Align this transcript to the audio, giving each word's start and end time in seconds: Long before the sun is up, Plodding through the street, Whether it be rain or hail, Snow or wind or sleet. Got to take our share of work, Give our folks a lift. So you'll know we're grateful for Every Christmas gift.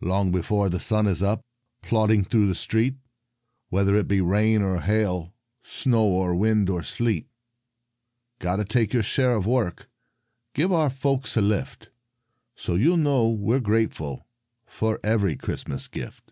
Long 0.00 0.30
before 0.30 0.68
the 0.68 0.78
sun 0.78 1.08
is 1.08 1.24
up, 1.24 1.44
Plodding 1.82 2.22
through 2.22 2.46
the 2.46 2.54
street, 2.54 2.94
Whether 3.68 3.96
it 3.96 4.06
be 4.06 4.20
rain 4.20 4.62
or 4.62 4.78
hail, 4.80 5.34
Snow 5.64 6.04
or 6.06 6.36
wind 6.36 6.70
or 6.70 6.84
sleet. 6.84 7.26
Got 8.38 8.58
to 8.58 8.64
take 8.64 8.94
our 8.94 9.02
share 9.02 9.32
of 9.34 9.44
work, 9.44 9.90
Give 10.54 10.72
our 10.72 10.88
folks 10.88 11.36
a 11.36 11.40
lift. 11.40 11.90
So 12.54 12.76
you'll 12.76 12.96
know 12.98 13.28
we're 13.28 13.58
grateful 13.58 14.28
for 14.66 15.00
Every 15.02 15.34
Christmas 15.34 15.88
gift. 15.88 16.30